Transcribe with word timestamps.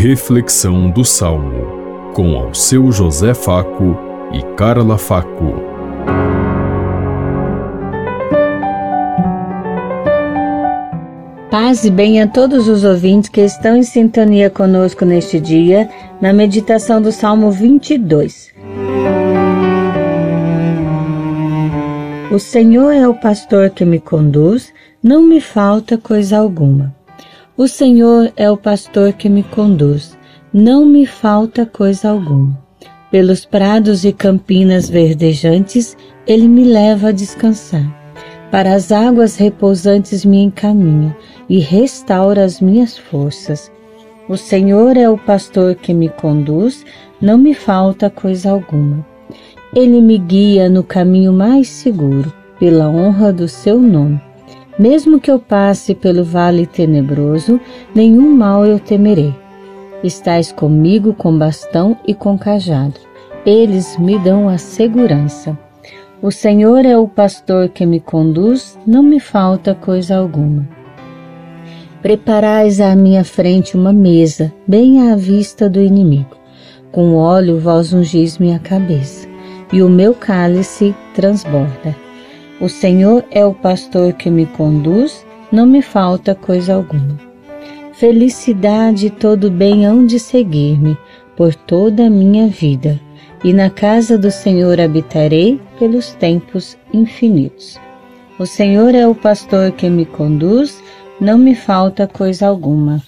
Reflexão 0.00 0.88
do 0.88 1.04
Salmo, 1.04 2.12
com 2.14 2.36
ao 2.36 2.54
seu 2.54 2.92
José 2.92 3.34
Faco 3.34 3.98
e 4.32 4.40
Carla 4.54 4.96
Faco. 4.96 5.54
Paz 11.50 11.84
e 11.84 11.90
bem 11.90 12.22
a 12.22 12.28
todos 12.28 12.68
os 12.68 12.84
ouvintes 12.84 13.28
que 13.28 13.40
estão 13.40 13.76
em 13.76 13.82
sintonia 13.82 14.48
conosco 14.48 15.04
neste 15.04 15.40
dia, 15.40 15.90
na 16.20 16.32
meditação 16.32 17.02
do 17.02 17.10
Salmo 17.10 17.50
22. 17.50 18.52
O 22.30 22.38
Senhor 22.38 22.92
é 22.92 23.08
o 23.08 23.14
pastor 23.14 23.70
que 23.70 23.84
me 23.84 23.98
conduz, 23.98 24.72
não 25.02 25.26
me 25.26 25.40
falta 25.40 25.98
coisa 25.98 26.38
alguma. 26.38 26.96
O 27.58 27.66
Senhor 27.66 28.32
é 28.36 28.48
o 28.48 28.56
pastor 28.56 29.14
que 29.14 29.28
me 29.28 29.42
conduz, 29.42 30.16
não 30.52 30.86
me 30.86 31.04
falta 31.04 31.66
coisa 31.66 32.08
alguma. 32.08 32.56
Pelos 33.10 33.44
prados 33.44 34.04
e 34.04 34.12
campinas 34.12 34.88
verdejantes, 34.88 35.96
ele 36.24 36.46
me 36.46 36.62
leva 36.62 37.08
a 37.08 37.12
descansar. 37.12 37.82
Para 38.48 38.74
as 38.74 38.92
águas 38.92 39.34
repousantes 39.34 40.24
me 40.24 40.40
encaminha 40.40 41.16
e 41.48 41.58
restaura 41.58 42.44
as 42.44 42.60
minhas 42.60 42.96
forças. 42.96 43.72
O 44.28 44.36
Senhor 44.36 44.96
é 44.96 45.10
o 45.10 45.18
pastor 45.18 45.74
que 45.74 45.92
me 45.92 46.08
conduz, 46.08 46.86
não 47.20 47.36
me 47.36 47.54
falta 47.54 48.08
coisa 48.08 48.52
alguma. 48.52 49.04
Ele 49.74 50.00
me 50.00 50.16
guia 50.16 50.68
no 50.68 50.84
caminho 50.84 51.32
mais 51.32 51.66
seguro, 51.66 52.32
pela 52.60 52.88
honra 52.88 53.32
do 53.32 53.48
seu 53.48 53.80
nome. 53.80 54.27
Mesmo 54.78 55.18
que 55.18 55.30
eu 55.30 55.40
passe 55.40 55.92
pelo 55.92 56.22
vale 56.22 56.64
tenebroso, 56.64 57.60
nenhum 57.92 58.36
mal 58.36 58.64
eu 58.64 58.78
temerei. 58.78 59.34
Estás 60.04 60.52
comigo 60.52 61.12
com 61.12 61.36
bastão 61.36 61.96
e 62.06 62.14
com 62.14 62.38
cajado. 62.38 62.94
Eles 63.44 63.98
me 63.98 64.16
dão 64.18 64.48
a 64.48 64.56
segurança. 64.56 65.58
O 66.22 66.30
Senhor 66.30 66.84
é 66.84 66.96
o 66.96 67.08
pastor 67.08 67.68
que 67.68 67.84
me 67.84 67.98
conduz, 67.98 68.78
não 68.86 69.02
me 69.02 69.18
falta 69.18 69.74
coisa 69.74 70.16
alguma. 70.16 70.68
Preparais 72.00 72.80
à 72.80 72.94
minha 72.94 73.24
frente 73.24 73.76
uma 73.76 73.92
mesa, 73.92 74.52
bem 74.66 75.10
à 75.10 75.16
vista 75.16 75.68
do 75.68 75.80
inimigo. 75.80 76.36
Com 76.92 77.16
óleo 77.16 77.58
vós 77.58 77.92
ungis 77.92 78.38
minha 78.38 78.60
cabeça, 78.60 79.28
e 79.72 79.82
o 79.82 79.88
meu 79.88 80.14
cálice 80.14 80.94
transborda. 81.14 82.07
O 82.60 82.68
Senhor 82.68 83.24
é 83.30 83.44
o 83.44 83.54
pastor 83.54 84.12
que 84.14 84.28
me 84.28 84.44
conduz, 84.44 85.24
não 85.52 85.64
me 85.64 85.80
falta 85.80 86.34
coisa 86.34 86.74
alguma. 86.74 87.16
Felicidade 87.92 89.06
e 89.06 89.10
todo 89.10 89.48
bem 89.48 89.86
hão 89.86 90.04
de 90.04 90.18
seguir-me 90.18 90.98
por 91.36 91.54
toda 91.54 92.06
a 92.06 92.10
minha 92.10 92.48
vida, 92.48 92.98
e 93.44 93.52
na 93.52 93.70
casa 93.70 94.18
do 94.18 94.28
Senhor 94.28 94.80
habitarei 94.80 95.60
pelos 95.78 96.10
tempos 96.14 96.76
infinitos. 96.92 97.78
O 98.40 98.44
Senhor 98.44 98.92
é 98.92 99.06
o 99.06 99.14
pastor 99.14 99.70
que 99.70 99.88
me 99.88 100.04
conduz, 100.04 100.82
não 101.20 101.38
me 101.38 101.54
falta 101.54 102.08
coisa 102.08 102.48
alguma. 102.48 103.00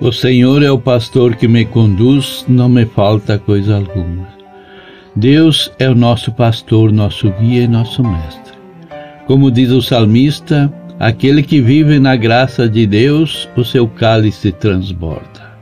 O 0.00 0.12
Senhor 0.12 0.62
é 0.62 0.70
o 0.70 0.78
pastor 0.78 1.34
que 1.34 1.48
me 1.48 1.64
conduz, 1.64 2.44
não 2.46 2.68
me 2.68 2.86
falta 2.86 3.36
coisa 3.36 3.76
alguma. 3.76 4.35
Deus 5.16 5.72
é 5.78 5.88
o 5.88 5.94
nosso 5.94 6.30
pastor, 6.30 6.92
nosso 6.92 7.30
guia 7.40 7.62
e 7.62 7.68
nosso 7.68 8.02
mestre. 8.02 8.52
Como 9.26 9.50
diz 9.50 9.70
o 9.70 9.80
salmista, 9.80 10.70
aquele 11.00 11.42
que 11.42 11.58
vive 11.58 11.98
na 11.98 12.14
graça 12.14 12.68
de 12.68 12.86
Deus, 12.86 13.48
o 13.56 13.64
seu 13.64 13.88
cálice 13.88 14.52
transborda. 14.52 15.56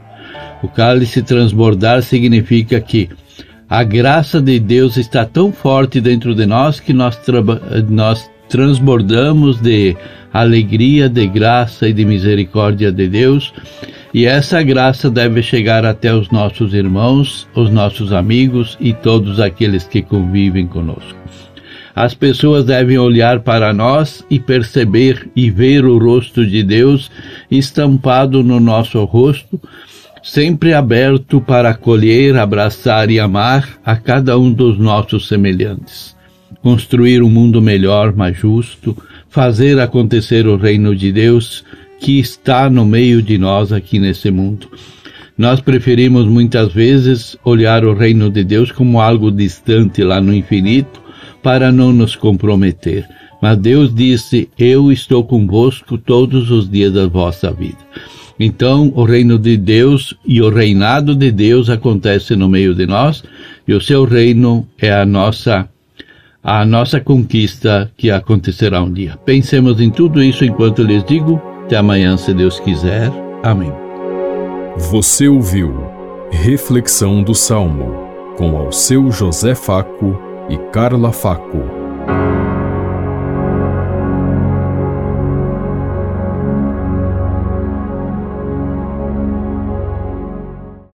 O 0.60 0.66
cálice 0.66 1.22
transbordar 1.22 2.02
significa 2.02 2.80
que 2.80 3.08
a 3.70 3.84
graça 3.84 4.42
de 4.42 4.58
Deus 4.58 4.96
está 4.96 5.24
tão 5.24 5.52
forte 5.52 6.00
dentro 6.00 6.34
de 6.34 6.46
nós 6.46 6.80
que 6.80 6.92
nós, 6.92 7.16
nós 7.88 8.28
transbordamos 8.54 9.60
de 9.60 9.96
alegria, 10.32 11.08
de 11.08 11.26
graça 11.26 11.88
e 11.88 11.92
de 11.92 12.04
misericórdia 12.04 12.92
de 12.92 13.08
Deus 13.08 13.52
e 14.14 14.26
essa 14.26 14.62
graça 14.62 15.10
deve 15.10 15.42
chegar 15.42 15.84
até 15.84 16.14
os 16.14 16.30
nossos 16.30 16.72
irmãos, 16.72 17.48
os 17.52 17.68
nossos 17.68 18.12
amigos 18.12 18.78
e 18.80 18.92
todos 18.92 19.40
aqueles 19.40 19.88
que 19.88 20.02
convivem 20.02 20.68
conosco. 20.68 21.18
As 21.96 22.14
pessoas 22.14 22.64
devem 22.64 22.96
olhar 22.96 23.40
para 23.40 23.72
nós 23.72 24.24
e 24.30 24.38
perceber 24.38 25.28
e 25.34 25.50
ver 25.50 25.84
o 25.84 25.98
rosto 25.98 26.46
de 26.46 26.62
Deus 26.62 27.10
estampado 27.50 28.44
no 28.44 28.60
nosso 28.60 29.02
rosto, 29.02 29.60
sempre 30.22 30.74
aberto 30.74 31.40
para 31.40 31.70
acolher, 31.70 32.36
abraçar 32.36 33.10
e 33.10 33.18
amar 33.18 33.80
a 33.84 33.96
cada 33.96 34.38
um 34.38 34.52
dos 34.52 34.78
nossos 34.78 35.26
semelhantes. 35.26 36.13
Construir 36.64 37.22
um 37.22 37.28
mundo 37.28 37.60
melhor, 37.60 38.16
mais 38.16 38.38
justo, 38.38 38.96
fazer 39.28 39.78
acontecer 39.78 40.46
o 40.46 40.56
reino 40.56 40.96
de 40.96 41.12
Deus 41.12 41.62
que 42.00 42.18
está 42.18 42.70
no 42.70 42.86
meio 42.86 43.20
de 43.20 43.36
nós 43.36 43.70
aqui 43.70 43.98
nesse 43.98 44.30
mundo. 44.30 44.70
Nós 45.36 45.60
preferimos 45.60 46.24
muitas 46.26 46.72
vezes 46.72 47.36
olhar 47.44 47.84
o 47.84 47.92
reino 47.92 48.30
de 48.30 48.42
Deus 48.42 48.72
como 48.72 48.98
algo 48.98 49.30
distante 49.30 50.02
lá 50.02 50.22
no 50.22 50.32
infinito 50.32 51.02
para 51.42 51.70
não 51.70 51.92
nos 51.92 52.16
comprometer. 52.16 53.06
Mas 53.42 53.58
Deus 53.58 53.94
disse: 53.94 54.48
Eu 54.58 54.90
estou 54.90 55.22
convosco 55.22 55.98
todos 55.98 56.50
os 56.50 56.66
dias 56.66 56.94
da 56.94 57.06
vossa 57.06 57.52
vida. 57.52 57.76
Então, 58.40 58.90
o 58.96 59.04
reino 59.04 59.38
de 59.38 59.58
Deus 59.58 60.14
e 60.24 60.40
o 60.40 60.48
reinado 60.48 61.14
de 61.14 61.30
Deus 61.30 61.68
acontece 61.68 62.34
no 62.34 62.48
meio 62.48 62.74
de 62.74 62.86
nós, 62.86 63.22
e 63.68 63.74
o 63.74 63.82
seu 63.82 64.06
reino 64.06 64.66
é 64.78 64.90
a 64.90 65.04
nossa 65.04 65.68
a 66.44 66.62
nossa 66.66 67.00
conquista 67.00 67.90
que 67.96 68.10
acontecerá 68.10 68.82
um 68.82 68.92
dia. 68.92 69.16
Pensemos 69.24 69.80
em 69.80 69.90
tudo 69.90 70.22
isso 70.22 70.44
enquanto 70.44 70.82
lhes 70.82 71.02
digo 71.04 71.40
até 71.64 71.76
amanhã, 71.76 72.18
se 72.18 72.34
Deus 72.34 72.60
quiser. 72.60 73.10
Amém. 73.42 73.72
Você 74.76 75.26
ouviu 75.26 75.74
Reflexão 76.30 77.22
do 77.22 77.34
Salmo 77.34 78.04
com 78.36 78.56
ao 78.58 78.70
seu 78.70 79.10
José 79.10 79.54
Faco 79.54 80.18
e 80.50 80.58
Carla 80.70 81.12
Faco. 81.12 81.73